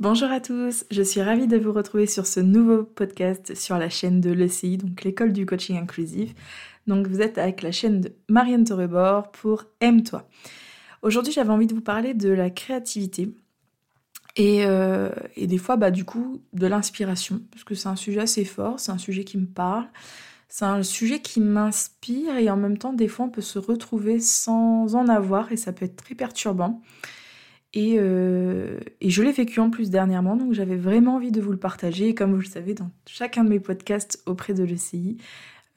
[0.00, 3.88] Bonjour à tous, je suis ravie de vous retrouver sur ce nouveau podcast sur la
[3.88, 6.36] chaîne de l'ECI, donc l'école du coaching inclusif.
[6.86, 10.28] Donc vous êtes avec la chaîne de Marianne Torrebord pour Aime-toi.
[11.02, 13.34] Aujourd'hui j'avais envie de vous parler de la créativité
[14.36, 18.20] et, euh, et des fois bah, du coup de l'inspiration, parce que c'est un sujet
[18.20, 19.88] assez fort, c'est un sujet qui me parle.
[20.48, 24.18] C'est un sujet qui m'inspire et en même temps, des fois, on peut se retrouver
[24.18, 26.80] sans en avoir et ça peut être très perturbant.
[27.76, 31.58] Euh, et, je l'ai vécu en plus dernièrement, donc j'avais vraiment envie de vous le
[31.58, 32.14] partager.
[32.14, 35.18] comme vous le savez, dans chacun de mes podcasts auprès de l'ECI,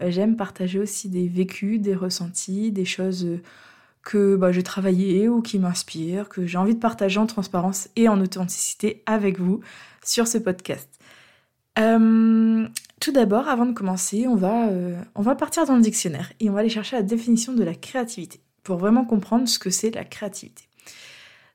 [0.02, 3.28] euh, j'aime partager aussi des vécus, des ressentis, des choses
[4.04, 8.08] que bah, j'ai travaillées ou qui m'inspirent, que j'ai envie de partager en transparence et
[8.08, 9.60] en authenticité avec vous
[10.04, 10.90] sur ce podcast.
[11.78, 12.68] Euh,
[13.00, 14.70] tout d'abord, avant de commencer, on va,
[15.16, 17.76] on va partir dans le dictionnaire et on va aller chercher la définition de la
[17.76, 20.64] créativité pour vraiment comprendre ce que c'est la créativité.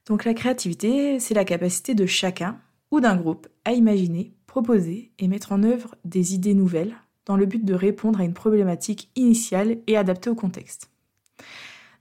[0.07, 2.59] Donc la créativité, c'est la capacité de chacun
[2.91, 6.95] ou d'un groupe à imaginer, proposer et mettre en œuvre des idées nouvelles
[7.27, 10.91] dans le but de répondre à une problématique initiale et adaptée au contexte.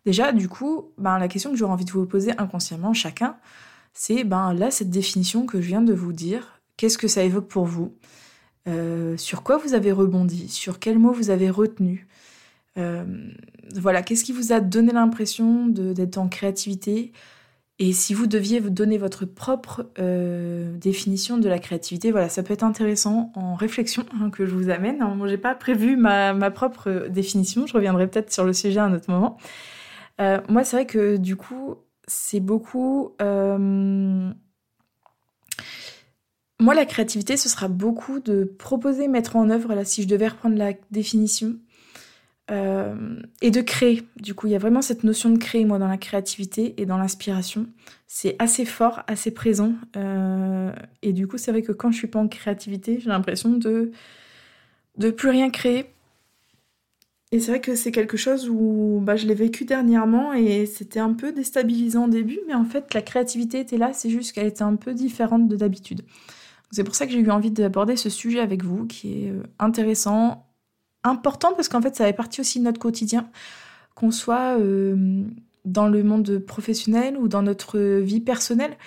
[0.06, 3.38] Déjà, du coup, ben, la question que j'aurais envie de vous poser inconsciemment chacun,
[3.94, 7.48] c'est ben, là, cette définition que je viens de vous dire, qu'est-ce que ça évoque
[7.48, 7.96] pour vous?
[8.68, 10.48] Euh, Sur quoi vous avez rebondi?
[10.48, 12.08] Sur quels mots vous avez retenu?
[12.78, 13.04] Euh,
[13.74, 17.12] Voilà, qu'est-ce qui vous a donné l'impression d'être en créativité?
[17.78, 22.42] Et si vous deviez vous donner votre propre euh, définition de la créativité, voilà, ça
[22.42, 25.00] peut être intéressant en réflexion hein, que je vous amène.
[25.16, 27.68] Moi, j'ai pas prévu ma, ma, propre définition.
[27.68, 29.38] Je reviendrai peut-être sur le sujet à un autre moment.
[30.22, 31.76] Euh, moi, c'est vrai que du coup,
[32.08, 33.14] c'est beaucoup.
[33.22, 34.32] Euh...
[36.62, 39.76] Moi, la créativité, ce sera beaucoup de proposer, mettre en œuvre.
[39.76, 41.58] Là, si je devais reprendre la définition,
[42.52, 44.04] euh, et de créer.
[44.18, 46.86] Du coup, il y a vraiment cette notion de créer, moi, dans la créativité et
[46.86, 47.68] dans l'inspiration.
[48.08, 49.74] C'est assez fort, assez présent.
[49.98, 50.72] Euh,
[51.02, 53.92] et du coup, c'est vrai que quand je suis pas en créativité, j'ai l'impression de
[54.98, 55.88] de plus rien créer.
[57.32, 61.00] Et c'est vrai que c'est quelque chose où bah, je l'ai vécu dernièrement et c'était
[61.00, 64.48] un peu déstabilisant au début, mais en fait, la créativité était là, c'est juste qu'elle
[64.48, 66.04] était un peu différente de d'habitude.
[66.72, 69.44] C'est pour ça que j'ai eu envie d'aborder ce sujet avec vous, qui est euh,
[69.60, 70.46] intéressant,
[71.06, 73.30] important parce qu'en fait, ça fait partie aussi de notre quotidien,
[73.96, 75.24] qu'on soit euh,
[75.64, 78.78] dans le monde professionnel ou dans notre vie personnelle.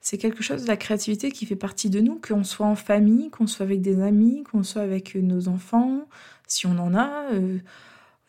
[0.00, 3.46] C'est quelque chose la créativité qui fait partie de nous, qu'on soit en famille, qu'on
[3.46, 6.06] soit avec des amis, qu'on soit avec nos enfants,
[6.46, 7.32] si on en a.
[7.32, 7.58] Euh,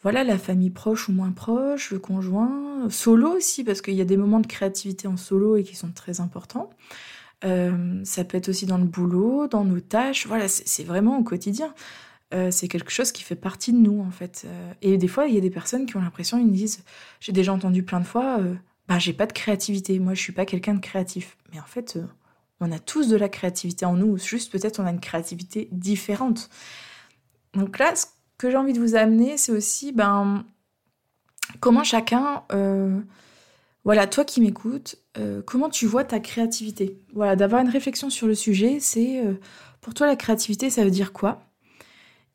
[0.04, 4.06] voilà, la famille proche ou moins proche, le conjoint, solo aussi, parce qu'il y a
[4.06, 6.70] des moments de créativité en solo et qui sont très importants.
[7.46, 10.28] Euh, ça peut être aussi dans le boulot, dans nos tâches.
[10.28, 11.74] Voilà, c'est vraiment au quotidien.
[12.34, 14.44] Euh, c'est quelque chose qui fait partie de nous en fait.
[14.46, 16.84] Euh, et des fois, il y a des personnes qui ont l'impression, ils me disent,
[17.22, 18.56] j'ai déjà entendu plein de fois, euh,
[18.88, 21.38] bah j'ai pas de créativité, moi je suis pas quelqu'un de créatif.
[21.54, 21.98] Mais en fait,
[22.60, 26.50] on a tous de la créativité en nous, juste peut-être on a une créativité différente.
[27.54, 28.06] Donc là, ce
[28.38, 30.46] que j'ai envie de vous amener, c'est aussi ben
[31.62, 32.44] comment chacun,
[33.86, 34.98] voilà, toi qui m'écoutes,
[35.46, 36.98] comment tu vois ta créativité?
[37.14, 39.24] Voilà, d'avoir une réflexion sur le sujet, c'est
[39.80, 41.47] pour toi la créativité, ça veut dire quoi?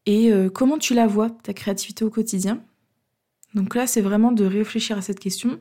[0.07, 2.63] Et euh, comment tu la vois, ta créativité au quotidien?
[3.55, 5.61] Donc là, c'est vraiment de réfléchir à cette question.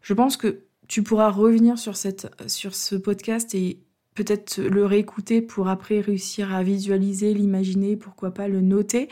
[0.00, 3.80] Je pense que tu pourras revenir sur, cette, sur ce podcast et
[4.14, 9.08] peut-être le réécouter pour après réussir à visualiser, l'imaginer, pourquoi pas le noter.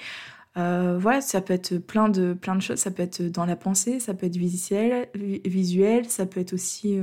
[0.57, 2.79] Euh, voilà, ça peut être plein de, plein de choses.
[2.79, 7.01] Ça peut être dans la pensée, ça peut être visuel, visuel ça peut être aussi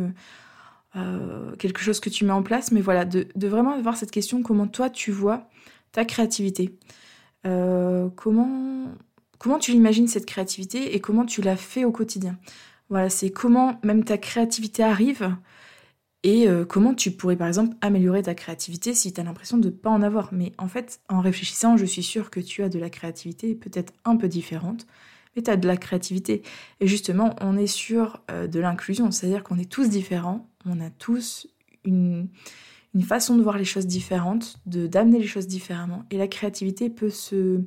[0.96, 2.72] euh, quelque chose que tu mets en place.
[2.72, 5.50] Mais voilà, de, de vraiment avoir cette question, comment toi tu vois
[5.92, 6.78] ta créativité?
[7.46, 8.88] Euh, comment,
[9.38, 12.38] comment tu l'imagines cette créativité et comment tu la fais au quotidien?
[12.90, 15.36] Voilà, c'est comment même ta créativité arrive
[16.24, 19.68] et euh, comment tu pourrais par exemple améliorer ta créativité si tu as l'impression de
[19.70, 20.30] ne pas en avoir.
[20.34, 23.94] Mais en fait, en réfléchissant, je suis sûre que tu as de la créativité peut-être
[24.06, 24.88] un peu différente,
[25.36, 26.42] mais tu as de la créativité.
[26.80, 30.90] Et justement, on est sur euh, de l'inclusion, c'est-à-dire qu'on est tous différents, on a
[30.90, 31.48] tous
[31.86, 32.28] une,
[32.94, 36.04] une façon de voir les choses différentes, de d'amener les choses différemment.
[36.12, 37.62] Et la créativité peut se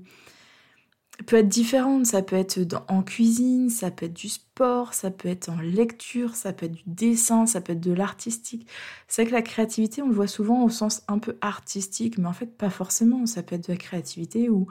[1.27, 2.59] peut être différente, ça peut être
[2.89, 6.73] en cuisine, ça peut être du sport, ça peut être en lecture, ça peut être
[6.73, 8.67] du dessin, ça peut être de l'artistique.
[9.09, 12.33] C'est que la créativité, on le voit souvent au sens un peu artistique, mais en
[12.33, 13.27] fait pas forcément.
[13.27, 14.67] Ça peut être de la créativité où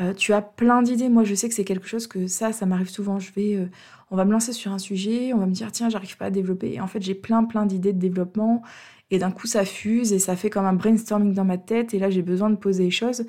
[0.00, 1.08] euh, tu as plein d'idées.
[1.08, 3.18] Moi, je sais que c'est quelque chose que ça, ça m'arrive souvent.
[3.18, 3.66] Je vais, euh,
[4.10, 6.30] on va me lancer sur un sujet, on va me dire tiens, j'arrive pas à
[6.30, 6.74] développer.
[6.74, 8.62] Et en fait, j'ai plein plein d'idées de développement
[9.10, 11.94] et d'un coup, ça fuse et ça fait comme un brainstorming dans ma tête.
[11.94, 13.24] Et là, j'ai besoin de poser les choses.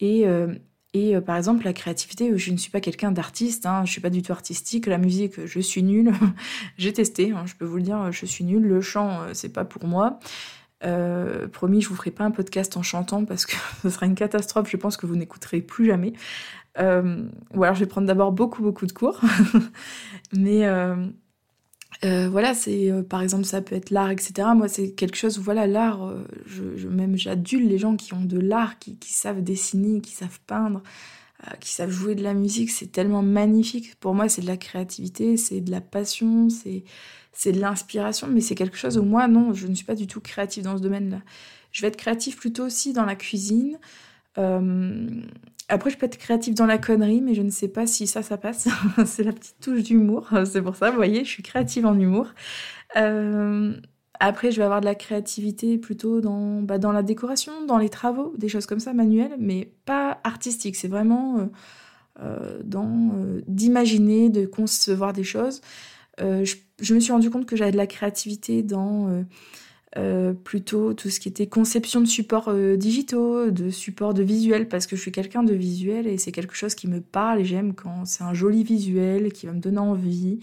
[0.00, 0.54] Et, euh,
[0.94, 3.66] et par exemple, la créativité, je ne suis pas quelqu'un d'artiste.
[3.66, 4.86] Hein, je suis pas du tout artistique.
[4.86, 6.12] La musique, je suis nulle.
[6.78, 7.32] j'ai testé.
[7.32, 8.64] Hein, je peux vous le dire, je suis nulle.
[8.64, 10.18] Le chant, c'est pas pour moi.
[10.82, 14.14] Euh, promis, je vous ferai pas un podcast en chantant parce que ce sera une
[14.14, 14.70] catastrophe.
[14.70, 16.12] Je pense que vous n'écouterez plus jamais.
[16.78, 17.24] Euh,
[17.54, 19.20] ou alors je vais prendre d'abord beaucoup beaucoup de cours.
[20.32, 20.66] Mais
[22.02, 24.48] voilà, c'est par exemple ça peut être l'art, etc.
[24.54, 25.38] Moi, c'est quelque chose.
[25.38, 26.14] Voilà, l'art.
[26.46, 30.82] je, même j'adule les gens qui ont de l'art, qui, savent dessiner, qui savent peindre.
[31.48, 33.94] Euh, qui savent jouer de la musique, c'est tellement magnifique.
[33.98, 38.54] Pour moi, c'est de la créativité, c'est de la passion, c'est de l'inspiration, mais c'est
[38.54, 41.22] quelque chose où moi, non, je ne suis pas du tout créative dans ce domaine-là.
[41.72, 43.78] Je vais être créative plutôt aussi dans la cuisine.
[44.36, 45.08] Euh,
[45.68, 48.22] après, je peux être créative dans la connerie, mais je ne sais pas si ça,
[48.22, 48.68] ça passe.
[49.06, 50.28] c'est la petite touche d'humour.
[50.44, 52.26] C'est pour ça, vous voyez, je suis créative en humour.
[52.96, 53.74] Euh,
[54.20, 57.88] après, je vais avoir de la créativité plutôt dans, bah, dans la décoration, dans les
[57.88, 60.76] travaux, des choses comme ça, manuelles, mais pas artistiques.
[60.76, 61.46] C'est vraiment euh,
[62.22, 65.62] euh, dans euh, d'imaginer, de concevoir des choses.
[66.18, 69.24] Je, me suis rendu compte que j'avais de la créativité dans
[70.44, 74.96] plutôt tout ce qui était conception de supports digitaux, de supports de visuels, parce que
[74.96, 78.04] je suis quelqu'un de visuel et c'est quelque chose qui me parle et j'aime quand
[78.04, 80.40] c'est un joli visuel qui va me donner envie.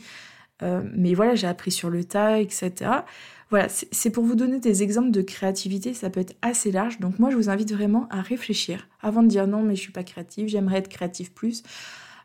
[0.61, 3.01] Mais voilà, j'ai appris sur le tas, etc.
[3.49, 6.99] Voilà, c'est pour vous donner des exemples de créativité, ça peut être assez large.
[6.99, 9.93] Donc moi, je vous invite vraiment à réfléchir avant de dire non, mais je suis
[9.93, 11.63] pas créative, j'aimerais être créatif plus,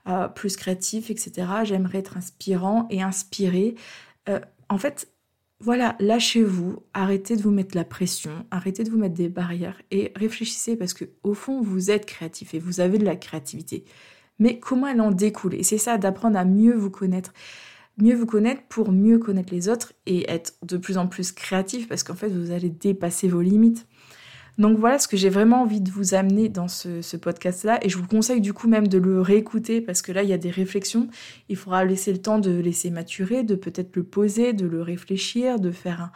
[0.08, 1.46] euh, plus créatif, etc.
[1.62, 3.76] J'aimerais être inspirant et inspiré.
[4.28, 5.12] Euh, en fait,
[5.60, 10.10] voilà, lâchez-vous, arrêtez de vous mettre la pression, arrêtez de vous mettre des barrières et
[10.16, 13.84] réfléchissez parce que au fond, vous êtes créatif et vous avez de la créativité.
[14.40, 15.54] Mais comment elle en découle?
[15.54, 17.32] Et c'est ça, d'apprendre à mieux vous connaître
[17.98, 21.88] mieux vous connaître pour mieux connaître les autres et être de plus en plus créatif
[21.88, 23.86] parce qu'en fait vous allez dépasser vos limites.
[24.58, 27.96] Donc voilà ce que j'ai vraiment envie de vous amener dans ce, podcast-là et je
[27.96, 30.50] vous conseille du coup même de le réécouter parce que là il y a des
[30.50, 31.08] réflexions.
[31.48, 35.58] Il faudra laisser le temps de laisser maturer, de peut-être le poser, de le réfléchir,
[35.58, 36.12] de faire un...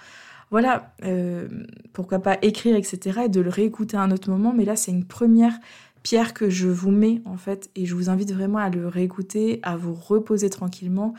[0.50, 1.49] Voilà, euh,
[1.93, 3.23] pourquoi pas écrire, etc.
[3.25, 4.52] et de le réécouter à un autre moment.
[4.52, 5.58] Mais là c'est une première
[6.02, 9.61] pierre que je vous mets en fait et je vous invite vraiment à le réécouter,
[9.62, 11.14] à vous reposer tranquillement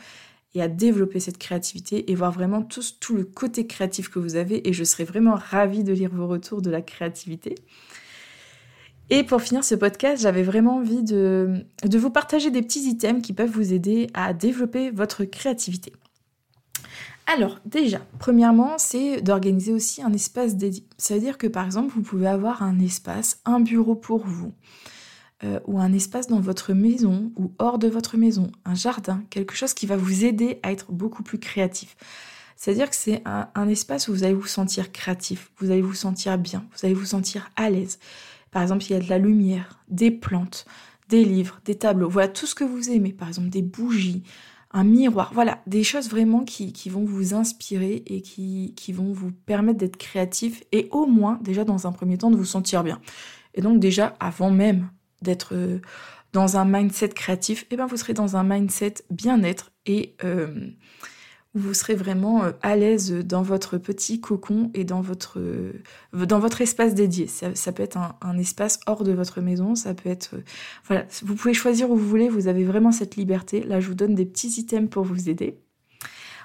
[0.54, 4.36] et à développer cette créativité et voir vraiment tout, tout le côté créatif que vous
[4.36, 4.68] avez.
[4.68, 7.54] Et je serais vraiment ravie de lire vos retours de la créativité.
[9.10, 13.22] Et pour finir ce podcast, j'avais vraiment envie de, de vous partager des petits items
[13.22, 15.92] qui peuvent vous aider à développer votre créativité.
[17.26, 20.84] Alors déjà, premièrement, c'est d'organiser aussi un espace dédié.
[20.96, 24.52] Ça veut dire que par exemple, vous pouvez avoir un espace, un bureau pour vous,
[25.44, 29.54] euh, ou un espace dans votre maison ou hors de votre maison, un jardin, quelque
[29.54, 31.96] chose qui va vous aider à être beaucoup plus créatif.
[32.56, 36.36] C'est-à-dire que c'est un, espace où vous allez vous sentir créatif, vous allez vous sentir
[36.38, 38.00] bien, vous allez vous sentir à l'aise.
[38.50, 40.66] Par exemple, il y a de la lumière, des plantes,
[41.08, 44.24] des livres, des tableaux, voilà tout ce que vous aimez, par exemple des bougies,
[44.72, 49.30] un miroir, voilà, des choses vraiment qui, vont vous inspirer et qui, qui vont vous
[49.30, 53.00] permettre d'être créatif et au moins, déjà dans un premier temps, de vous sentir bien.
[53.54, 54.90] Et donc déjà, avant même
[55.22, 55.80] d'être euh,
[56.32, 60.70] dans un mindset créatif, et eh ben vous serez dans un mindset bien-être et euh,
[61.54, 65.40] vous serez vraiment euh, à l'aise dans votre petit cocon et dans votre,
[66.12, 67.26] dans votre espace dédié.
[67.26, 70.34] Ça, peut être un, espace hors de votre maison, ça peut être...
[70.84, 73.62] voilà, vous pouvez choisir où vous voulez, vous avez vraiment cette liberté.
[73.62, 75.58] Là, je vous donne des petits items pour vous aider.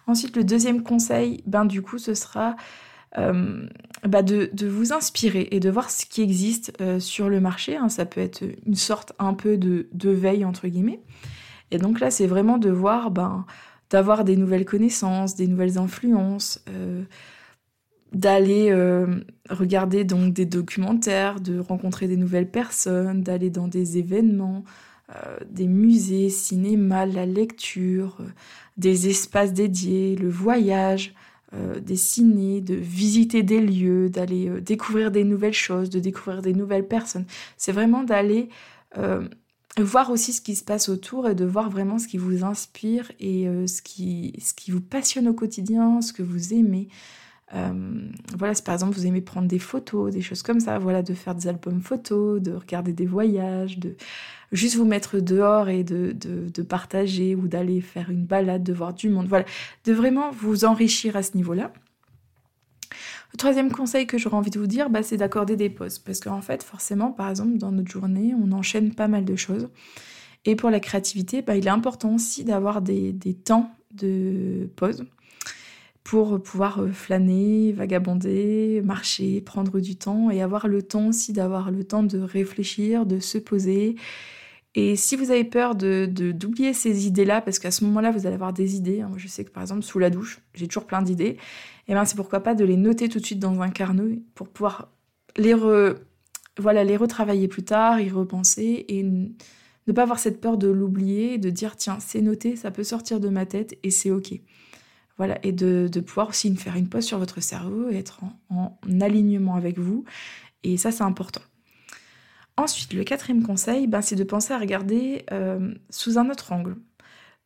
[0.08, 2.56] Ensuite, le deuxième conseil, ben du coup, ce sera
[3.18, 3.68] euh,
[4.08, 7.78] bah de, vous inspirer et de voir ce qui existe euh, sur le marché.
[7.78, 7.90] Hein.
[7.90, 11.00] Ça peut être une sorte un peu de, veille, entre guillemets.
[11.72, 13.46] Et donc là, c'est vraiment de voir, ben,
[13.90, 17.04] d'avoir des nouvelles connaissances, des nouvelles influences, euh,
[18.12, 18.72] d'aller
[19.50, 24.64] regarder donc des documentaires, de rencontrer des nouvelles personnes, d'aller dans des événements,
[25.50, 28.18] des musées, cinéma, la lecture,
[28.78, 31.16] des espaces dédiés, le voyage.
[31.56, 36.54] Euh, dessiner, de visiter des lieux, d'aller euh, découvrir des nouvelles choses, de découvrir des
[36.54, 37.28] nouvelles personnes.
[37.58, 38.50] C'est vraiment d'aller
[38.98, 39.28] euh,
[39.78, 43.12] voir aussi ce qui se passe autour et de voir vraiment ce qui vous inspire
[43.20, 46.88] et ce, qui, ce qui vous passionne au quotidien, ce que vous aimez.
[48.38, 51.14] Voilà, si par exemple vous aimez prendre des photos, des choses comme ça, voilà, de
[51.14, 53.96] faire des albums photos, de regarder des voyages, de
[54.52, 59.10] juste vous mettre dehors et de, partager ou d'aller faire une balade, de voir du
[59.10, 59.28] monde.
[59.28, 59.46] Voilà,
[59.86, 61.72] de vraiment vous enrichir à ce niveau-là.
[63.34, 65.98] Le troisième conseil que j'aurais envie de vous dire, bah, c'est d'accorder des pauses.
[65.98, 69.70] Parce qu'en fait, forcément, par exemple, dans notre journée, on enchaîne pas mal de choses.
[70.46, 75.06] Et pour la créativité, bah, il est important aussi d'avoir des, temps de pause
[76.04, 81.72] pour pouvoir euh, flâner, vagabonder, marcher, prendre du temps et avoir le temps aussi d'avoir
[81.72, 83.96] le temps de réfléchir, de se poser
[84.76, 88.36] Et si vous avez peur de d'oublier ces idées-là, parce qu'à ce moment-là, vous allez
[88.36, 89.02] avoir des idées.
[89.02, 89.12] Hein.
[89.18, 91.38] je sais que par exemple, sous la douche, j'ai toujours plein d'idées.
[91.86, 94.22] Et eh bien, c'est pourquoi pas de les noter tout de suite dans un carnet
[94.36, 94.90] pour pouvoir
[95.38, 95.54] les,
[96.58, 101.38] voilà, les retravailler plus tard, y repenser et ne pas avoir cette peur de l'oublier,
[101.38, 104.40] de dire tiens, c'est noté, ça peut sortir de ma tête et c'est ok.
[105.18, 109.56] Voilà, et de, pouvoir aussi faire une pause sur votre cerveau et être en alignement
[109.56, 110.06] avec vous.
[110.64, 111.42] Et ça, c'est important.
[112.56, 116.76] Ensuite, le quatrième conseil, ben, c'est de penser à regarder euh, sous un autre angle.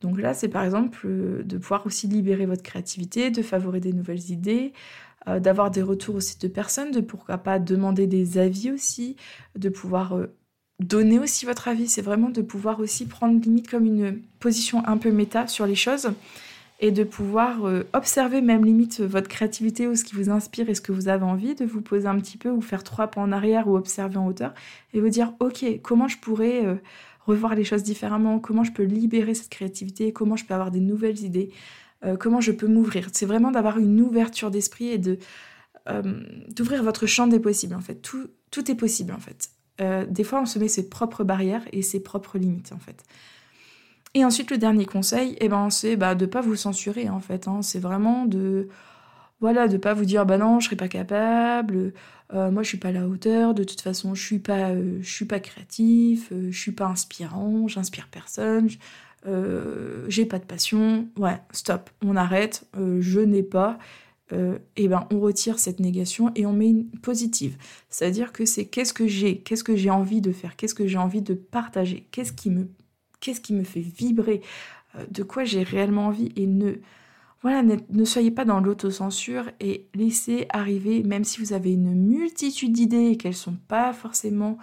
[0.01, 3.97] Donc là, c'est par exemple euh, de pouvoir aussi libérer votre créativité, de favoriser des
[3.97, 4.73] nouvelles idées,
[5.27, 9.15] euh, d'avoir des retours aussi de personnes, de pourquoi pas demander des avis aussi,
[9.55, 10.13] de pouvoir
[10.79, 11.87] donner aussi votre avis.
[11.87, 15.75] C'est vraiment de pouvoir aussi prendre limite comme une position un peu méta sur les
[15.75, 16.09] choses
[16.79, 20.75] et de pouvoir euh, observer même limite votre créativité ou ce qui vous inspire et
[20.75, 23.21] ce que vous avez envie, de vous poser un petit peu ou faire trois pas
[23.21, 24.53] en arrière ou observer en hauteur
[24.93, 26.75] et vous dire ok comment je pourrais euh,
[27.25, 30.79] revoir les choses différemment, comment je peux libérer cette créativité, comment je peux avoir des
[30.79, 31.51] nouvelles idées,
[32.05, 33.09] euh, comment je peux m'ouvrir?
[33.11, 35.17] C'est vraiment d'avoir une ouverture d'esprit et de
[36.49, 38.01] d'ouvrir votre champ des possibles en fait.
[38.01, 39.51] Tout, tout est possible en fait.
[40.09, 43.05] des fois on se met ses propres barrières et ses propres limites en fait.
[44.17, 47.19] Et ensuite, le dernier conseil, eh ben, c'est bah, de ne pas vous censurer, en
[47.19, 47.47] fait.
[47.47, 47.61] Hein.
[47.61, 48.67] C'est vraiment de
[49.39, 51.93] voilà, de pas vous dire bah non, je serai pas capable,
[52.33, 55.25] euh, moi je suis pas à la hauteur, de toute façon je suis euh, suis
[55.25, 58.67] pas créatif, euh, je suis pas inspirant, j'inspire personne,
[60.07, 61.07] j'ai pas de passion.
[61.19, 63.77] Ouais, stop, on arrête, je n'ai pas.
[64.31, 67.55] et ben on retire cette négation et on met une positive.
[67.91, 70.97] C'est-à-dire que c'est qu'est-ce que j'ai, qu'est-ce que j'ai envie de faire, qu'est-ce que j'ai
[70.97, 72.67] envie de partager, qu'est-ce qui me
[73.19, 74.41] qu'est-ce qui me fait vibrer,
[74.95, 76.75] euh, de quoi j'ai réellement envie et ne
[77.43, 82.73] voilà, ne, soyez pas dans l'autocensure et laissez arriver, même si vous avez une multitude
[82.73, 84.57] d'idées et qu'elles sont pas forcément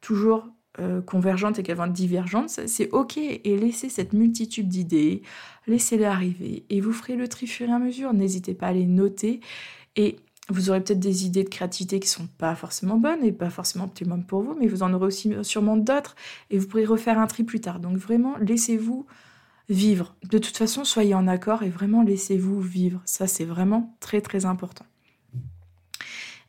[0.00, 0.46] toujours
[0.78, 5.22] euh, convergentes et qu'elles vont être divergentes, c'est ok et laissez cette multitude d'idées,
[5.66, 8.14] laissez-les arriver et vous ferez le tri fur et à mesure.
[8.14, 9.40] N'hésitez pas à les noter
[9.96, 10.16] et
[10.50, 13.84] vous aurez peut-être des idées de créativité qui sont pas forcément bonnes et pas forcément
[13.84, 16.16] optimum pour vous, mais vous en aurez aussi sûrement d'autres
[16.50, 17.80] et vous pourrez refaire un tri plus tard.
[17.80, 19.06] Donc vraiment, laissez-vous
[19.68, 20.14] vivre.
[20.28, 23.00] De toute façon, soyez en accord et vraiment laissez-vous vivre.
[23.04, 24.84] Ça, c'est vraiment très très important.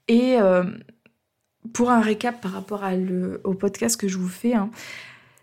[0.08, 0.64] Et euh,
[1.74, 2.84] pour un récap par rapport
[3.44, 4.72] au podcast que je vous fais, hein,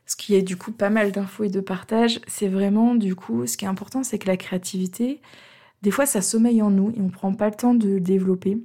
[0.07, 3.47] ce qui est du coup pas mal d'infos et de partage, c'est vraiment du coup,
[3.47, 5.21] ce qui est important, c'est que la créativité,
[5.83, 8.59] des fois, ça sommeille en nous et on prend pas le temps de le développer.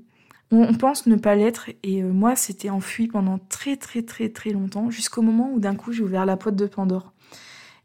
[0.51, 4.51] On, pense ne pas l'être et euh, moi, c'était enfui pendant très très très très
[4.51, 7.11] longtemps jusqu'au moment où d'un coup, j'ai ouvert la boîte de Pandore.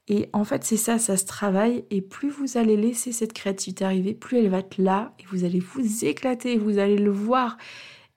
[0.06, 3.84] Et en fait, c'est ça, ça se travaille et plus vous allez laisser cette créativité
[3.84, 7.56] arriver, plus elle va être là et vous allez vous éclater, vous allez le voir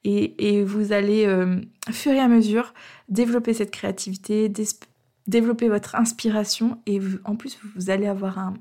[0.03, 2.73] et, vous allez, euh, fur et à mesure,
[3.07, 4.51] développer cette créativité,
[5.27, 8.53] développer votre inspiration et en plus, vous allez avoir un,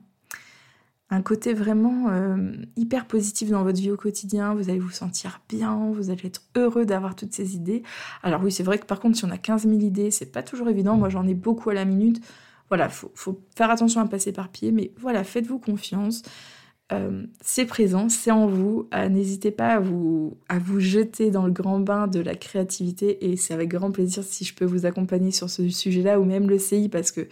[1.10, 5.40] un côté vraiment euh, hyper positif dans votre vie au quotidien, vous allez vous sentir
[5.48, 7.82] bien, vous allez être heureux d'avoir toutes ces idées.
[8.22, 10.42] Alors oui, c'est vrai que par contre, si on a 15 000 idées, c'est pas
[10.42, 12.22] toujours évident, moi j'en ai beaucoup à la minute.
[12.68, 16.22] Voilà, faut, faire attention à passer par pied, mais voilà, faites-vous confiance.
[16.92, 18.88] Euh, c'est présent, c'est en vous.
[18.94, 23.30] Euh, n'hésitez pas à vous, à vous jeter dans le grand bain de la créativité
[23.30, 26.48] et c'est avec grand plaisir si je peux vous accompagner sur ce sujet-là ou même
[26.48, 27.28] le CI parce que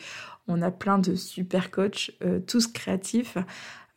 [0.49, 3.37] on a plein de super coachs, euh, tous créatifs.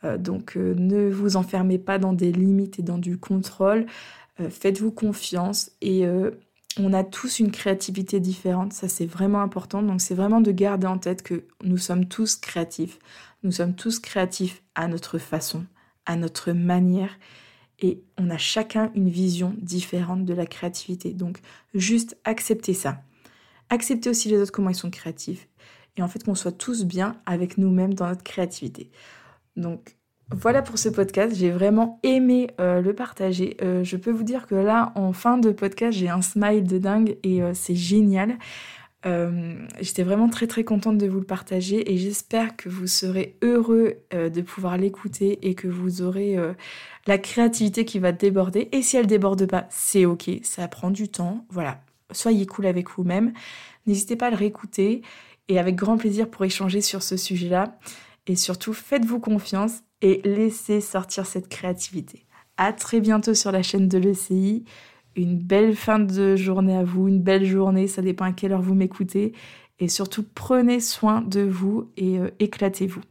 [0.04, 3.86] Euh, donc euh, ne vous enfermez pas dans des limites et dans du contrôle.
[4.50, 6.04] Faites-vous confiance et
[6.80, 8.74] on a tous une créativité différente.
[8.74, 9.84] Ça, c'est vraiment important.
[9.84, 12.98] Donc c'est vraiment de garder en tête que nous sommes tous créatifs.
[13.44, 15.66] Nous sommes tous créatifs à notre façon,
[16.08, 17.20] à notre manière
[17.78, 21.14] et on a chacun une vision différente de la créativité.
[21.14, 21.40] Donc
[21.76, 23.04] juste acceptez ça.
[23.70, 25.48] Acceptez aussi les autres comment ils sont créatifs
[25.98, 28.90] et en fait qu'on soit tous bien avec nous-mêmes dans notre créativité.
[29.56, 29.96] Donc
[30.34, 33.58] voilà pour ce podcast, j'ai vraiment aimé euh, le partager.
[33.62, 36.78] Euh, je peux vous dire que là, en fin de podcast, j'ai un smile de
[36.78, 38.38] dingue et euh, c'est génial.
[39.80, 43.96] J'étais vraiment très très contente de vous le partager et j'espère que vous serez heureux
[44.12, 46.38] de pouvoir l'écouter et que vous aurez
[47.08, 48.70] la créativité qui va déborder.
[48.72, 51.48] Et si elle déborde pas, c'est ok, ça prend du temps.
[51.50, 51.82] Voilà,
[52.12, 53.34] soyez cool avec vous-même.
[53.88, 55.02] N'hésitez pas à le réécouter
[55.48, 57.78] et avec grand plaisir pour échanger sur ce sujet-là.
[58.28, 62.26] Et surtout, faites-vous confiance et laissez sortir cette créativité.
[62.58, 64.66] À très bientôt sur la chaîne de l'ECI.
[65.16, 68.62] Une belle fin de journée à vous, une belle journée, ça dépend à quelle heure
[68.62, 69.34] vous m'écoutez.
[69.80, 73.02] Et surtout, prenez soin de vous et euh, éclatez-vous.